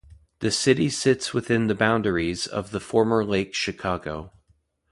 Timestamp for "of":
2.47-2.71